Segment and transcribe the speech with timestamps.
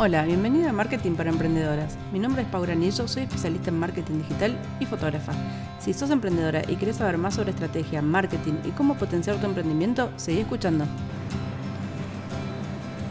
[0.00, 1.98] Hola, bienvenida a Marketing para Emprendedoras.
[2.12, 5.32] Mi nombre es Paula Anillo, soy especialista en marketing digital y fotógrafa.
[5.80, 10.12] Si sos emprendedora y querés saber más sobre estrategia, marketing y cómo potenciar tu emprendimiento,
[10.14, 10.84] seguí escuchando.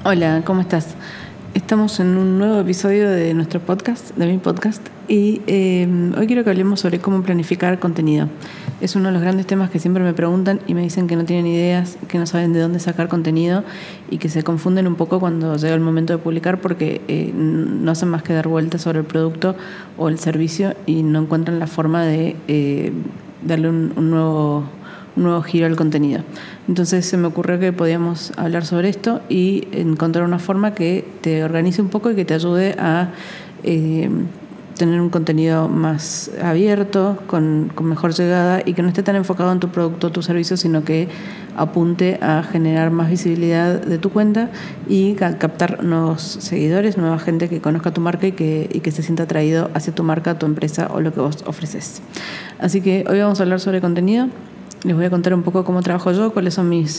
[0.05, 0.95] Hola, ¿cómo estás?
[1.67, 5.85] Estamos en un nuevo episodio de nuestro podcast, de mi podcast, y eh,
[6.17, 8.29] hoy quiero que hablemos sobre cómo planificar contenido.
[8.79, 11.25] Es uno de los grandes temas que siempre me preguntan y me dicen que no
[11.25, 13.65] tienen ideas, que no saben de dónde sacar contenido
[14.09, 17.91] y que se confunden un poco cuando llega el momento de publicar porque eh, no
[17.91, 19.57] hacen más que dar vueltas sobre el producto
[19.97, 22.93] o el servicio y no encuentran la forma de eh,
[23.45, 24.63] darle un, nuevo,
[25.17, 26.21] un nuevo giro al contenido.
[26.67, 31.43] Entonces se me ocurrió que podíamos hablar sobre esto y encontrar una forma que te
[31.43, 33.09] organice un poco y que te ayude a
[33.63, 34.09] eh,
[34.77, 39.59] tener un contenido más abierto, con, mejor llegada y que no esté tan enfocado en
[39.59, 41.07] tu producto o tu servicio, sino que
[41.55, 44.49] apunte a generar más visibilidad de tu cuenta
[44.87, 49.01] y captar nuevos seguidores, nueva gente que conozca tu marca y que, y que se
[49.01, 52.01] sienta atraído hacia tu marca, tu empresa o lo que vos ofreces.
[52.59, 54.27] Así que hoy vamos a hablar sobre contenido.
[54.83, 56.97] Les voy a contar un poco cómo trabajo yo, cuáles son mis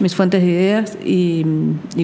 [0.00, 1.44] mis fuentes de ideas y,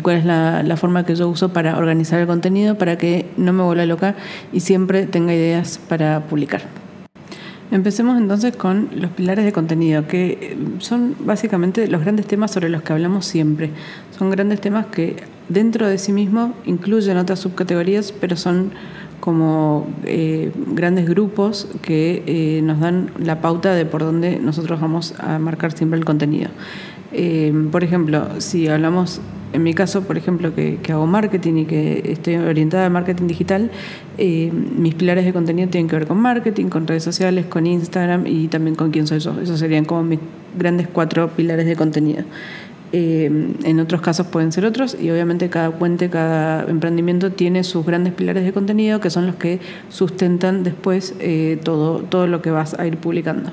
[0.02, 3.62] cuál es la, forma que yo uso para organizar el contenido para que no me
[3.62, 4.16] vuelva loca
[4.52, 6.62] y siempre tenga ideas para publicar.
[7.70, 12.82] Empecemos entonces con los pilares de contenido, que son básicamente los grandes temas sobre los
[12.82, 13.70] que hablamos siempre.
[14.16, 15.16] Son grandes temas que
[15.48, 18.72] dentro de sí mismos incluyen otras subcategorías, pero son
[19.20, 25.14] como eh, grandes grupos que eh, nos dan la pauta de por dónde nosotros vamos
[25.18, 26.50] a marcar siempre el contenido.
[27.12, 29.20] Eh, por ejemplo, si hablamos,
[29.52, 33.70] en mi caso, por ejemplo, que, hago marketing y que estoy orientada al marketing digital,
[34.18, 38.48] mis pilares de contenido tienen que ver con marketing, con redes sociales, con Instagram y
[38.48, 39.40] también con quién soy yo.
[39.40, 40.18] Esos serían como mis
[40.58, 42.24] grandes cuatro pilares de contenido.
[42.96, 43.24] Eh,
[43.64, 48.12] en otros casos pueden ser otros y obviamente cada puente, cada emprendimiento tiene sus grandes
[48.12, 51.14] pilares de contenido que son los que sustentan después
[51.64, 53.50] todo, todo lo que vas a ir publicando.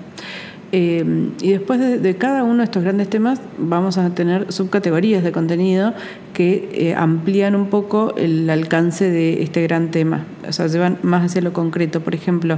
[0.74, 5.34] Eh, y después de, cada uno de estos grandes temas vamos a tener subcategorías de
[5.34, 5.94] contenido
[6.34, 11.26] que eh, amplían un poco el alcance de este gran tema, o sea, llevan más
[11.26, 12.00] hacia lo concreto.
[12.00, 12.58] Por ejemplo,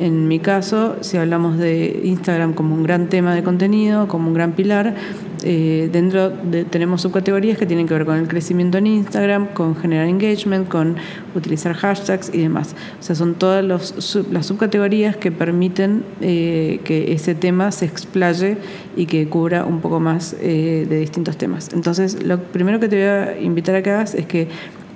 [0.00, 4.34] en mi caso, si hablamos de Instagram como un gran tema de contenido, como un
[4.34, 4.96] gran pilar,
[5.44, 9.76] eh, dentro de, tenemos subcategorías que tienen que ver con el crecimiento en Instagram, con
[9.76, 10.96] generar engagement, con
[11.34, 12.74] utilizar hashtags y demás.
[13.00, 18.56] O sea, son todas los, las subcategorías que permiten eh, que ese tema se explaye
[18.96, 21.70] y que cubra un poco más eh, de distintos temas.
[21.72, 24.48] Entonces, lo primero que te voy a invitar a que hagas es que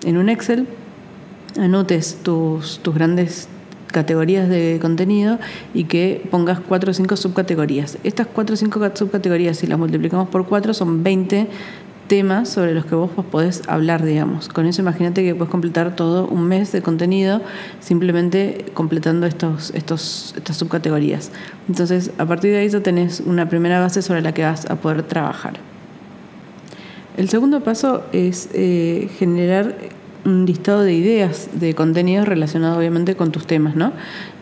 [0.05, 0.67] en un Excel
[1.59, 3.49] anotes tus, tus grandes
[3.97, 5.39] categorías de contenido
[5.73, 7.97] y que pongas cuatro o cinco subcategorías.
[8.05, 11.49] Estas cuatro o cinco subcategorías, si las multiplicamos por cuatro, son 20
[12.09, 14.49] temas sobre los que vos podés hablar, digamos.
[14.49, 17.41] Con eso imagínate que puedes completar todo un mes de contenido
[17.81, 21.33] simplemente completando estos, estos, estas subcategorías.
[21.67, 24.77] Entonces, a partir de ahí ya tenés una primera base sobre la que vas a
[24.77, 25.55] poder trabajar.
[27.17, 29.75] El segundo paso es eh, generar
[30.27, 33.93] un listado de ideas de contenidos relacionados obviamente con tus temas, ¿no?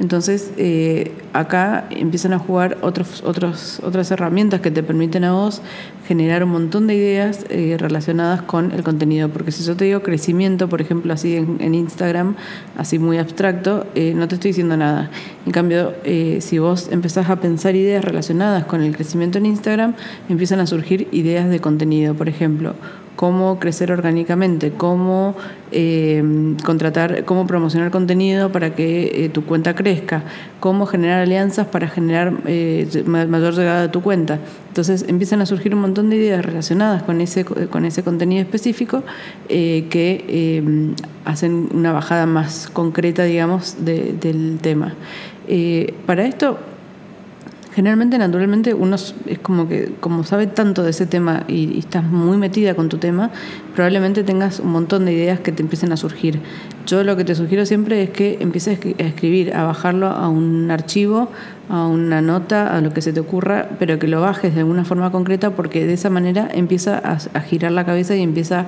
[0.00, 5.60] Entonces, eh, acá empiezan a jugar otros, otros, otras herramientas que te permiten a vos
[6.08, 9.28] generar un montón de ideas eh, relacionadas con el contenido.
[9.28, 12.34] Porque si yo te digo crecimiento, por ejemplo, así en, Instagram,
[12.76, 15.10] así muy abstracto, eh, no te estoy diciendo nada.
[15.44, 15.92] En cambio,
[16.40, 19.94] si vos empezás a pensar ideas relacionadas con el crecimiento en Instagram,
[20.28, 22.14] empiezan a surgir ideas de contenido.
[22.14, 22.74] Por ejemplo,
[23.16, 25.36] cómo crecer orgánicamente, cómo
[25.70, 26.22] eh,
[26.64, 30.22] contratar, cómo promocionar contenido para que eh, tu cuenta crezca,
[30.60, 34.40] cómo generar alianzas para generar eh, mayor llegada a tu cuenta.
[34.68, 39.04] Entonces empiezan a surgir un montón de ideas relacionadas con ese, con ese contenido específico
[39.48, 40.94] que
[41.24, 44.94] hacen una bajada más concreta, digamos, del tema.
[46.06, 46.58] para esto
[47.74, 52.36] generalmente, naturalmente, uno es como que, como sabe tanto de ese tema y, estás muy
[52.36, 53.30] metida con tu tema,
[53.74, 56.40] probablemente tengas un montón de ideas que te empiecen a surgir.
[56.86, 60.70] Yo lo que te sugiero siempre es que empieces a escribir, a bajarlo a un
[60.70, 61.30] archivo,
[61.68, 64.84] a una nota, a lo que se te ocurra, pero que lo bajes de alguna
[64.84, 68.66] forma concreta porque de esa manera empieza a, girar la cabeza y empieza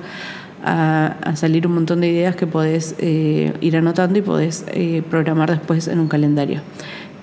[0.65, 5.51] a, salir un montón de ideas que podés eh, ir anotando y podés eh, programar
[5.51, 6.61] después en un calendario.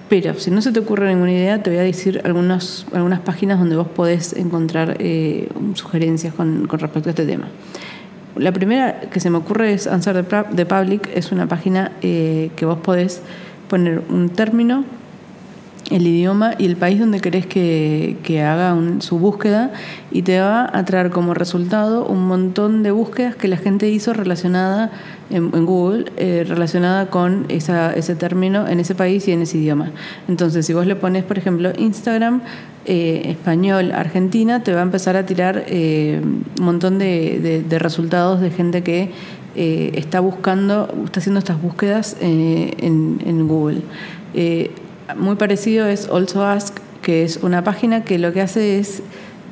[0.09, 2.85] Pero si no se te ocurre ninguna idea, te voy a decir algunas
[3.25, 7.49] páginas donde vos podés encontrar eh, sugerencias con, respecto a este tema.
[8.37, 10.25] La primera que se me ocurre es Answer
[10.55, 13.23] the Public, es una página eh, que vos podés
[13.69, 14.85] poner un término
[15.91, 19.73] el idioma y el país donde querés que, haga su búsqueda
[20.11, 24.13] y te va a traer como resultado un montón de búsquedas que la gente hizo
[24.13, 24.91] relacionada
[25.31, 29.91] en, Google, eh, relacionada con ese término en ese país y en ese idioma.
[30.29, 32.43] Entonces, si vos le pones, por ejemplo, Instagram,
[32.87, 38.51] eh, español, Argentina, te va a empezar a tirar eh, un montón de, resultados de
[38.51, 39.11] gente que
[39.55, 43.83] está buscando, está haciendo estas búsquedas en, Google
[45.16, 49.02] muy parecido es Also Ask, que es una página que lo que hace es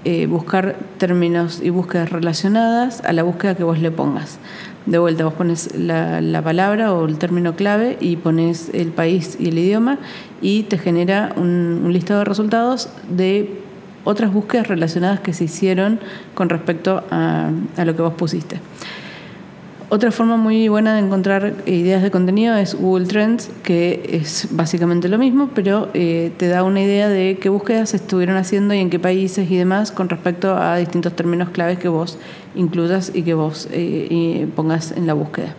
[0.05, 4.39] eh, buscar términos y búsquedas relacionadas a la búsqueda que vos le pongas.
[4.87, 9.49] De vuelta, vos pones la, palabra o el término clave y pones el país y
[9.49, 9.99] el idioma
[10.41, 13.61] y te genera un, listado de resultados de
[14.05, 16.01] otras búsquedas relacionadas que se hicieron
[16.35, 17.53] con respecto a
[17.85, 18.59] lo que vos pusiste.
[19.95, 25.07] Otra forma muy buena de encontrar ideas de contenido es Google Trends, que es básicamente
[25.11, 28.89] lo mismo, pero eh, te da una idea de qué búsquedas estuvieron haciendo y en
[28.89, 32.17] qué países y demás con respecto a distintos términos claves que vos
[32.55, 35.55] incluyas y que vos eh, pongas en la búsqueda.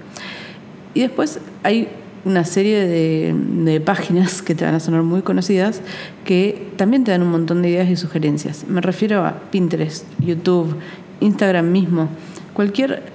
[0.96, 1.90] Y después hay
[2.26, 5.82] una serie de, de, páginas que te van a sonar muy conocidas
[6.26, 8.66] que también te dan un montón de ideas y sugerencias.
[8.68, 10.76] Me refiero a Pinterest, YouTube,
[11.20, 12.10] Instagram mismo.
[12.56, 13.13] Cualquier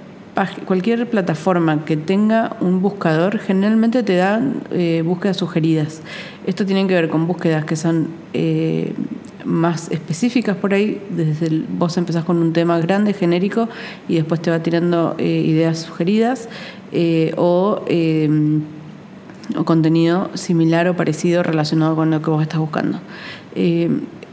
[0.65, 4.41] cualquier plataforma que tenga un buscador generalmente te da
[4.71, 6.01] eh, búsquedas sugeridas.
[6.45, 8.93] Esto tiene que ver con búsquedas que son eh,
[9.45, 11.01] más específicas por ahí.
[11.09, 13.69] Desde el, vos empezás con un tema grande, genérico,
[14.07, 16.47] y después te va tirando eh, ideas sugeridas
[17.37, 17.81] o,
[19.55, 22.99] o, contenido similar o parecido relacionado con lo que vos estás buscando.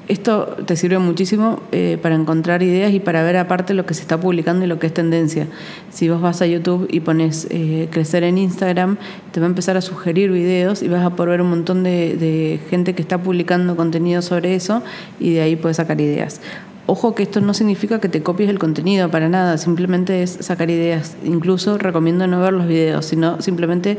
[0.08, 4.02] Esto te sirve muchísimo eh, para encontrar ideas y para ver aparte lo que se
[4.02, 5.48] está publicando y lo que es tendencia.
[5.90, 8.98] Si vos vas a YouTube y pones eh, crecer en Instagram,
[9.32, 12.60] te va a empezar a sugerir videos y vas a poder ver un montón de,
[12.70, 14.82] gente que está publicando contenido sobre eso
[15.18, 16.40] y de ahí puedes sacar ideas.
[16.86, 20.70] Ojo que esto no significa que te copies el contenido para nada, simplemente es sacar
[20.70, 21.16] ideas.
[21.24, 23.98] Incluso recomiendo no ver los videos, sino simplemente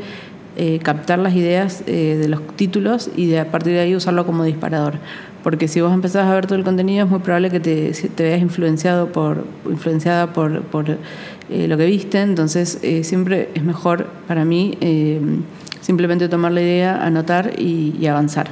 [0.56, 4.42] eh, captar las ideas de los títulos y de, a partir de ahí usarlo como
[4.44, 4.94] disparador
[5.42, 8.40] porque si vos empezás a ver todo el contenido es muy probable que te, veas
[8.40, 10.98] influenciado por, influenciada por, por
[11.50, 15.20] eh, lo que viste, entonces eh, siempre es mejor para mí eh,
[15.80, 18.50] simplemente tomar la idea, anotar y, avanzar.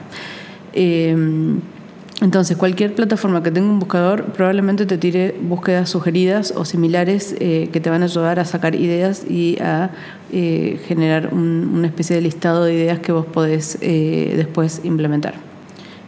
[2.22, 7.80] entonces, cualquier plataforma que tenga un buscador probablemente te tire búsquedas sugeridas o similares que
[7.82, 9.90] te van a ayudar a sacar ideas y a
[10.30, 15.45] generar una especie de listado de ideas que vos podés después implementar.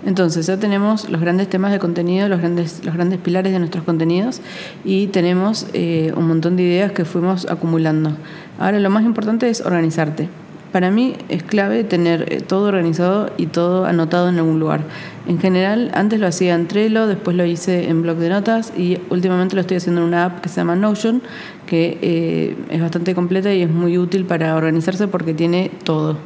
[0.07, 3.85] Entonces ya tenemos los grandes temas de contenido, los grandes, los grandes pilares de nuestros
[3.85, 4.41] contenidos
[4.85, 8.13] y tenemos eh, un montón de ideas que fuimos acumulando.
[8.59, 10.29] Ahora lo más importante es organizarte.
[10.73, 14.83] Para mí es clave tener eh, todo organizado y todo anotado en algún lugar.
[15.27, 18.99] En general, antes lo hacía en Trello, después lo hice en blog de notas y
[19.09, 21.23] últimamente lo estoy haciendo en una app que se llama Notion,
[21.67, 26.19] que eh, es bastante completa y es muy útil para organizarse porque tiene todo.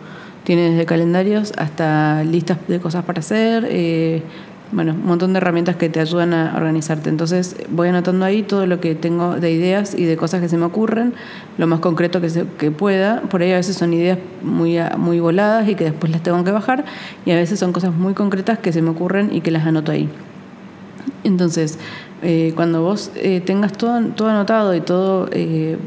[0.45, 4.23] Tiene desde calendarios hasta listas de cosas para hacer, eh,
[4.73, 7.11] bueno, un montón de herramientas que te ayudan a organizarte.
[7.11, 10.57] Entonces voy anotando ahí todo lo que tengo de ideas y de cosas que se
[10.57, 11.15] me ocurren,
[11.59, 13.21] lo más concreto que, se, que pueda.
[13.23, 16.51] Por ahí a veces son ideas muy, muy voladas y que después las tengo que
[16.51, 16.85] bajar
[17.25, 19.93] y a veces son cosas muy concretas que se me ocurren y que las anoto
[19.93, 20.09] ahí.
[21.25, 21.79] Entonces,
[22.23, 25.29] eh, cuando vos eh, tengas todo, todo anotado y todo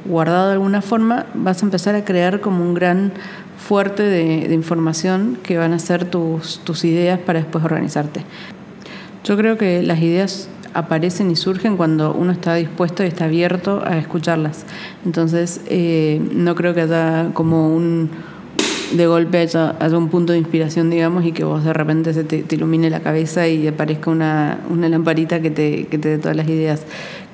[0.06, 3.12] guardado de alguna forma, vas a empezar a crear como un gran
[3.58, 8.22] fuerte de, información que van a ser tus, tus ideas para después organizarte.
[9.24, 13.82] Yo creo que las ideas aparecen y surgen cuando uno está dispuesto y está abierto
[13.86, 14.66] a escucharlas.
[15.06, 18.10] Entonces, eh, no creo que haya como un
[18.92, 22.46] de golpe haya, un punto de inspiración, digamos, y que vos de repente se te,
[22.50, 26.48] ilumine la cabeza y aparezca una, una lamparita que te, que te dé todas las
[26.48, 26.84] ideas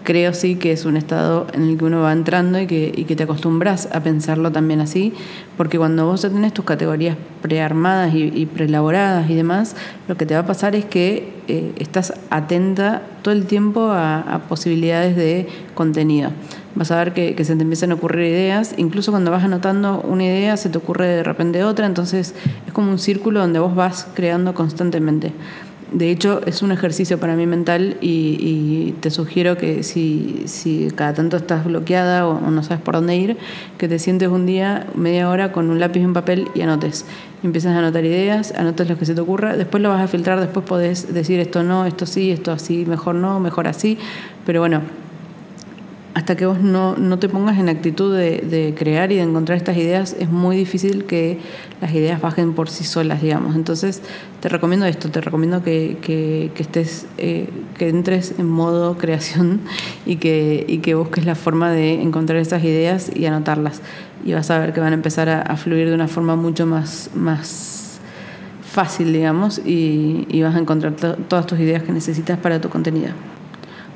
[0.03, 3.05] creo sí que es un estado en el que uno va entrando y que, y
[3.05, 5.13] que te acostumbras a pensarlo también así,
[5.58, 9.75] porque cuando vos ya tenés tus categorías prearmadas y, y preelaboradas y demás,
[10.08, 14.41] lo que te va a pasar es que eh, estás atenta todo el tiempo a,
[14.48, 16.31] posibilidades de contenido.
[16.75, 20.01] Vas a ver que, que, se te empiezan a ocurrir ideas, incluso cuando vas anotando
[20.01, 22.34] una idea se te ocurre de repente otra, entonces
[22.65, 25.34] es como un círculo donde vos vas creando constantemente.
[25.91, 31.13] De hecho, es un ejercicio para mí mental y, te sugiero que si, si, cada
[31.13, 33.38] tanto estás bloqueada o, no sabes por dónde ir,
[33.77, 37.05] que te sientes un día, media hora, con un lápiz y un papel y anotes.
[37.43, 40.39] empiezas a anotar ideas, anotes lo que se te ocurra, después lo vas a filtrar,
[40.39, 43.98] después podés decir esto no, esto sí, esto así, mejor no, mejor así.
[44.45, 44.81] Pero bueno,
[46.13, 49.77] hasta que vos no, no te pongas en actitud de, crear y de encontrar estas
[49.77, 51.39] ideas, es muy difícil que
[51.80, 53.56] las ideas bajen por sí solas, digamos.
[53.56, 54.01] Entonces,
[54.41, 59.62] te recomiendo esto, te recomiendo que, que, estés, eh, que entres en modo creación
[60.06, 63.82] y que, y que busques la forma de encontrar esas ideas y anotarlas.
[64.25, 67.10] Y vas a ver que van a empezar a, fluir de una forma mucho más,
[67.15, 68.00] más
[68.62, 73.13] fácil, digamos, y vas a encontrar todas tus ideas que necesitas para tu contenido.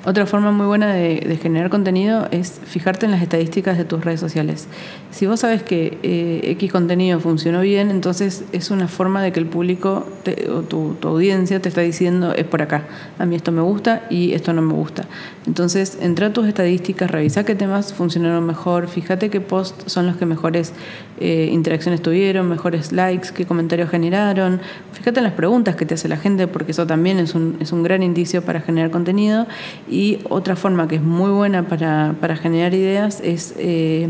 [0.06, 4.20] Otra forma muy buena de, generar contenido es fijarte en las estadísticas de tus redes
[4.20, 4.68] sociales.
[5.10, 9.40] Si vos sabes que eh, X contenido funcionó bien, entonces es una forma de que
[9.40, 10.06] el público
[10.50, 12.86] o tu, audiencia te está diciendo es por acá.
[13.18, 15.08] A mí esto me gusta y esto no me gusta.
[15.48, 20.18] Entonces, entra a tus estadísticas, revisa qué temas funcionaron mejor, fíjate qué posts son los
[20.18, 20.74] que mejores
[21.20, 24.62] eh, interacciones tuvieron, mejores likes, qué comentarios generaron.
[24.92, 27.72] Fíjate en las preguntas que te hace la gente, porque eso también es un, es
[27.72, 29.48] un gran indicio para generar contenido.
[30.30, 34.08] Otra forma que es muy buena para, para generar ideas es eh,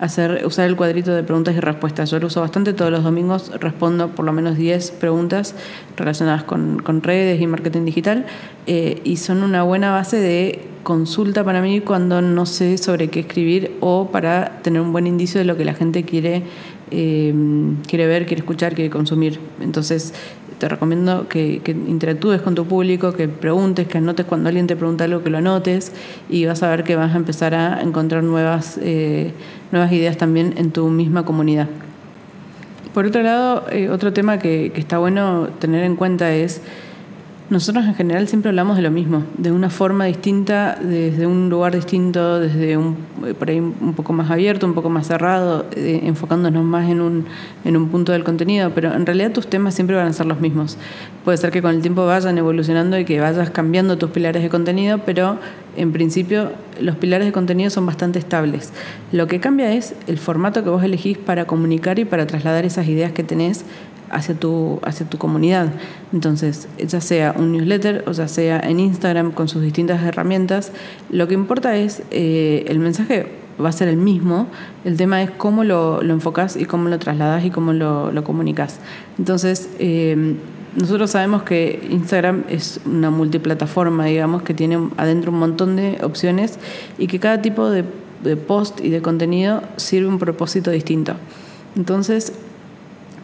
[0.00, 2.10] hacer, usar el cuadrito de preguntas y respuestas.
[2.10, 5.54] Yo lo uso bastante, todos los domingos respondo por lo menos 10 preguntas
[5.96, 8.26] relacionadas con, con redes y marketing digital
[8.66, 13.20] eh, y son una buena base de consulta para mí cuando no sé sobre qué
[13.20, 16.42] escribir o para tener un buen indicio de lo que la gente quiere,
[16.90, 17.32] eh,
[17.86, 19.38] quiere ver, quiere escuchar, quiere consumir.
[19.60, 20.12] Entonces,
[20.62, 25.02] te recomiendo que, interactúes con tu público, que preguntes, que anotes cuando alguien te pregunta
[25.02, 25.90] algo, que lo anotes
[26.30, 29.32] y vas a ver que vas a empezar a encontrar nuevas, eh,
[29.72, 31.66] nuevas ideas también en tu misma comunidad.
[32.94, 36.60] Por otro lado, eh, otro tema que, que está bueno tener en cuenta es
[37.50, 41.74] nosotros en general siempre hablamos de lo mismo, de una forma distinta, desde un lugar
[41.74, 42.96] distinto, desde un
[43.38, 47.26] por ahí un poco más abierto, un poco más cerrado, eh, enfocándonos más en un,
[47.64, 50.40] en un punto del contenido, pero en realidad tus temas siempre van a ser los
[50.40, 50.76] mismos.
[51.24, 54.48] Puede ser que con el tiempo vayan evolucionando y que vayas cambiando tus pilares de
[54.48, 55.38] contenido, pero
[55.76, 58.72] en principio los pilares de contenido son bastante estables.
[59.12, 62.88] Lo que cambia es el formato que vos elegís para comunicar y para trasladar esas
[62.88, 63.64] ideas que tenés
[64.10, 65.72] hacia tu, hacia tu comunidad.
[66.12, 70.72] Entonces, ya sea un newsletter o ya sea en Instagram con sus distintas herramientas,
[71.10, 73.26] lo que importa es eh, el mensaje
[73.62, 74.46] va a ser el mismo,
[74.84, 78.24] el tema es cómo lo, lo enfocas y cómo lo trasladas y cómo lo, lo
[78.24, 78.80] comunicas.
[79.18, 80.36] Entonces, eh,
[80.76, 86.58] nosotros sabemos que Instagram es una multiplataforma, digamos, que tiene adentro un montón de opciones
[86.96, 87.84] y que cada tipo de,
[88.24, 91.14] de post y de contenido sirve un propósito distinto.
[91.76, 92.32] Entonces,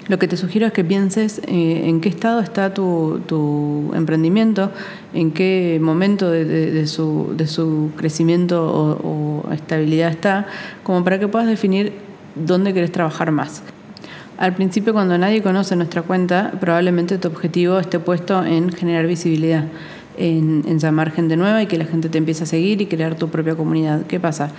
[0.09, 4.73] lo que te sugiero es que pienses eh, en qué estado está tu, emprendimiento,
[5.13, 10.47] en qué momento de, su, crecimiento o, estabilidad está,
[10.83, 11.93] como para que puedas definir
[12.35, 13.63] dónde querés trabajar más.
[14.39, 19.65] Al principio, cuando nadie conoce nuestra cuenta, probablemente tu objetivo esté puesto en generar visibilidad,
[20.17, 23.17] en, en llamar gente nueva y que la gente te empiece a seguir y crear
[23.17, 24.07] tu propia comunidad.
[24.07, 24.53] ¿Qué pasa?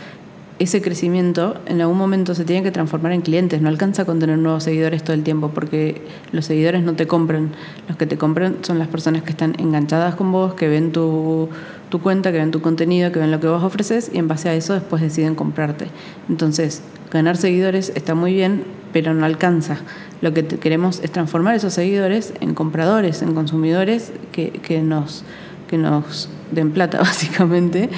[0.60, 3.62] Ese crecimiento en algún momento se tiene que transformar en clientes.
[3.62, 6.01] No alcanza con tener nuevos seguidores todo el tiempo porque
[6.34, 7.51] los seguidores no te compran.
[7.88, 11.50] Los que te compran son las personas que están enganchadas con vos, que ven tu,
[11.89, 14.50] tu cuenta, que ven tu contenido, que ven lo que vos ofreces y en base
[14.50, 15.88] a eso después deciden comprarte.
[16.28, 19.78] Entonces, ganar seguidores está muy bien, pero no alcanza.
[20.22, 25.24] Lo que queremos es transformar esos seguidores en compradores, en consumidores que, que nos
[25.70, 27.90] que nos den plata, básicamente.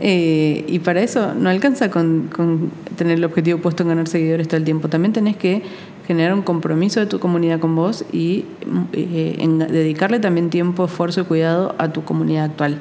[0.00, 2.30] Eh, y para eso no alcanza con,
[2.96, 4.88] tener el objetivo puesto en ganar seguidores todo el tiempo.
[4.88, 5.62] También tenés que
[6.06, 8.44] generar un compromiso de tu comunidad con vos y
[8.92, 12.78] eh, dedicarle también tiempo, esfuerzo y cuidado a tu comunidad actual.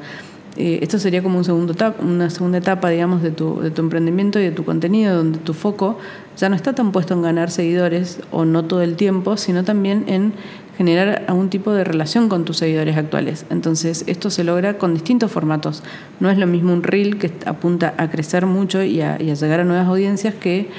[0.58, 4.40] Eh, esto sería como un segundo una segunda etapa, digamos, de tu, de tu emprendimiento
[4.40, 5.98] y de tu contenido, donde tu foco
[6.38, 10.06] ya no está tan puesto en ganar seguidores o no todo el tiempo, sino también
[10.08, 10.34] en
[10.80, 13.46] generar algún tipo de relación con tus seguidores actuales.
[13.50, 15.84] Entonces, esto se logra con distintos formatos.
[16.22, 19.66] No es lo mismo un reel que apunta a crecer mucho y a, llegar a
[19.66, 20.70] nuevas audiencias que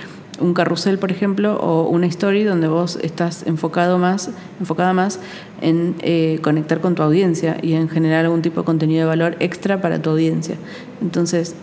[0.41, 5.21] un carrusel, por ejemplo, o una story donde vos estás enfocado más, enfocada más
[5.61, 9.37] en eh, conectar con tu audiencia y en generar algún tipo de contenido de valor
[9.39, 10.57] extra para tu audiencia.
[11.03, 11.55] Entonces,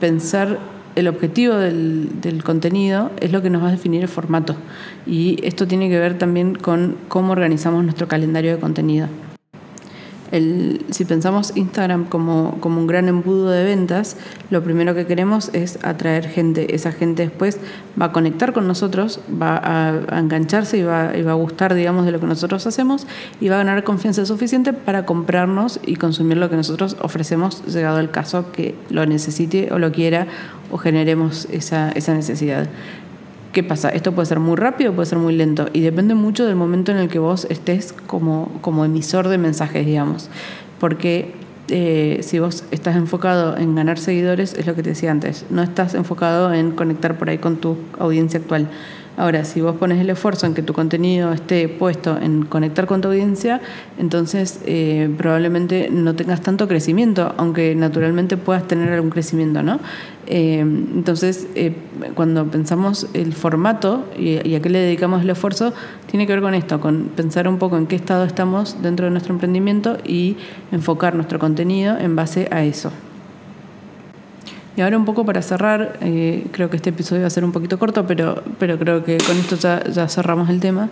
[0.00, 0.58] pensar
[0.94, 4.56] el objetivo del, contenido es lo que nos va a definir el formato.
[5.06, 9.08] Y esto tiene que ver también con cómo organizamos nuestro calendario de contenido
[10.32, 14.16] si pensamos Instagram como, como, un gran embudo de ventas,
[14.48, 16.74] lo primero que queremos es atraer gente.
[16.74, 17.60] Esa gente después
[18.00, 22.06] va a conectar con nosotros, va a, engancharse y va, y va, a gustar, digamos,
[22.06, 23.06] de lo que nosotros hacemos
[23.42, 28.00] y va a ganar confianza suficiente para comprarnos y consumir lo que nosotros ofrecemos, llegado
[28.00, 30.26] el caso que lo necesite o lo quiera
[30.70, 32.68] o generemos esa, esa necesidad.
[33.52, 33.90] ¿Qué pasa?
[33.90, 36.96] Esto puede ser muy rápido, puede ser muy lento y depende mucho del momento en
[36.96, 40.30] el que vos estés como, como emisor de mensajes, digamos.
[40.80, 41.34] Porque
[41.68, 45.62] eh, si vos estás enfocado en ganar seguidores, es lo que te decía antes, no
[45.62, 48.70] estás enfocado en conectar por ahí con tu audiencia actual.
[49.16, 53.02] Ahora, si vos pones el esfuerzo en que tu contenido esté puesto en conectar con
[53.02, 53.60] tu audiencia,
[53.98, 59.80] entonces eh, probablemente no tengas tanto crecimiento, aunque naturalmente puedas tener algún crecimiento, ¿no?
[60.26, 61.74] Eh, entonces, eh,
[62.14, 65.74] cuando pensamos el formato y, y, a qué le dedicamos el esfuerzo,
[66.10, 69.10] tiene que ver con esto, con pensar un poco en qué estado estamos dentro de
[69.10, 70.36] nuestro emprendimiento y
[70.70, 72.90] enfocar nuestro contenido en base a eso.
[74.76, 77.52] Y ahora un poco para cerrar, eh, creo que este episodio va a ser un
[77.52, 80.88] poquito corto, pero, pero creo que con esto ya, cerramos el tema.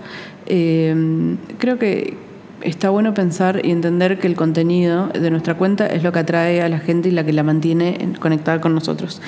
[0.47, 2.17] Eh, creo que
[2.63, 6.61] está bueno pensar y entender que el contenido de nuestra cuenta es lo que atrae
[6.61, 9.23] a la gente y la que la mantiene conectada con nosotros.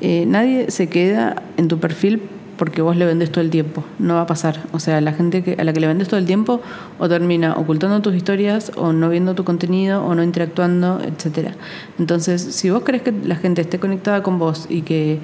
[0.00, 2.22] Eh, nadie se queda en tu perfil
[2.58, 3.84] porque vos le vendes todo el tiempo.
[3.98, 4.60] No va a pasar.
[4.72, 6.60] O sea, la gente que, a la que le vendes todo el tiempo
[6.98, 11.54] o termina ocultando tus historias o no viendo tu contenido o no interactuando, etcétera.
[11.98, 15.20] Entonces, si vos querés que la gente esté conectada con vos y que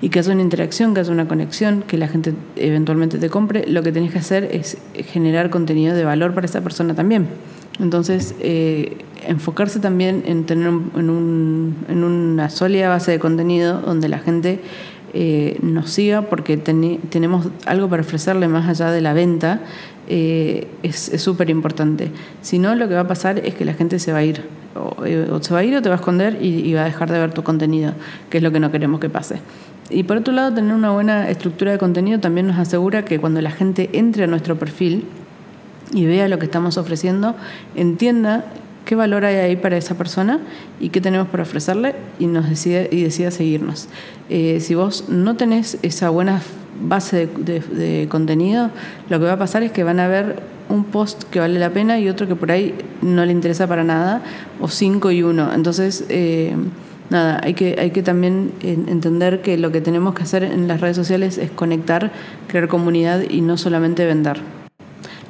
[0.00, 3.66] y que haya una interacción, que haya una conexión, que la gente eventualmente te compre,
[3.66, 7.26] lo que tenés que hacer es generar contenido de valor para esa persona también.
[7.80, 14.08] Entonces, eh, enfocarse también en tener en, un, en una sólida base de contenido donde
[14.08, 14.60] la gente
[15.14, 19.60] eh, nos siga porque tenemos algo para ofrecerle más allá de la venta,
[20.08, 22.10] eh, es súper importante.
[22.40, 24.44] Si no, lo que va a pasar es que la gente se va a ir.
[24.74, 27.10] O, eh, se va a ir o te va a esconder y, va a dejar
[27.10, 27.92] de ver tu contenido,
[28.30, 29.40] que es lo que no queremos que pase.
[29.90, 33.40] Y por otro lado, tener una buena estructura de contenido también nos asegura que cuando
[33.40, 35.04] la gente entre a nuestro perfil
[35.92, 37.34] y vea lo que estamos ofreciendo,
[37.74, 38.44] entienda
[38.88, 40.40] qué valor hay ahí para esa persona
[40.80, 43.86] y qué tenemos para ofrecerle y nos decide y decida seguirnos.
[44.30, 46.40] Eh, si vos no tenés esa buena
[46.82, 48.70] base de, contenido,
[49.10, 51.68] lo que va a pasar es que van a ver un post que vale la
[51.68, 54.22] pena y otro que por ahí no le interesa para nada,
[54.58, 55.52] o cinco y uno.
[55.52, 56.56] Entonces, eh,
[57.10, 60.80] nada, hay que, hay que también entender que lo que tenemos que hacer en las
[60.80, 62.10] redes sociales es conectar,
[62.46, 64.40] crear comunidad y no solamente vender.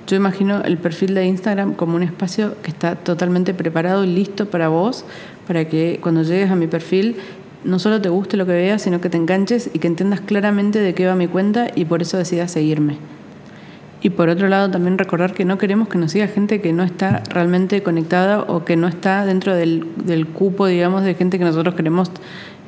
[0.09, 4.47] Yo imagino el perfil de Instagram como un espacio que está totalmente preparado y listo
[4.47, 5.05] para vos,
[5.47, 7.17] para que cuando llegues a mi perfil
[7.62, 10.79] no solo te guste lo que veas, sino que te enganches y que entiendas claramente
[10.79, 12.97] de qué va mi cuenta y por eso decidas seguirme.
[14.00, 16.84] Y por otro lado, también recordar que no queremos que nos siga gente que no
[16.84, 21.45] está realmente conectada o que no está dentro del, del cupo, digamos, de gente que
[21.45, 22.13] nosotros queremos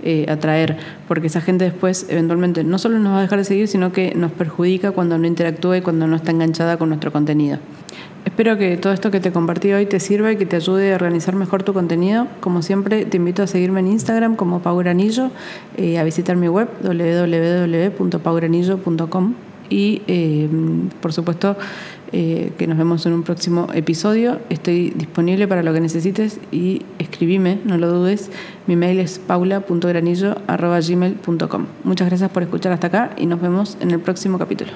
[0.02, 3.68] eh, atraer, porque esa gente después eventualmente no solo nos va a dejar de seguir,
[3.68, 7.58] sino que nos perjudica cuando no interactúa y cuando no está enganchada con nuestro contenido.
[8.24, 10.94] Espero que todo esto que te compartí hoy te sirva y que te ayude a
[10.94, 12.28] organizar mejor tu contenido.
[12.40, 15.30] Como siempre, te invito a seguirme en Instagram como Pauranillo,
[15.76, 20.46] eh, a visitar mi web www.pauranillo.com y, eh,
[21.00, 21.56] por supuesto,
[22.12, 24.40] eh, que nos vemos en un próximo episodio.
[24.50, 28.32] Estoy disponible para lo que necesites y escribime, no lo dudes.
[28.66, 31.66] Mi mail es paula.granillo.gmail.com.
[31.84, 34.72] Muchas gracias por escuchar hasta acá y nos vemos en el próximo capítulo.